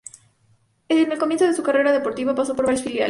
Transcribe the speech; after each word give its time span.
En 0.89 1.11
el 1.11 1.19
comienzo 1.19 1.45
de 1.45 1.53
su 1.53 1.61
carrera 1.61 1.91
deportiva 1.91 2.33
pasó 2.33 2.55
por 2.55 2.65
varios 2.65 2.81
filiales. 2.83 2.99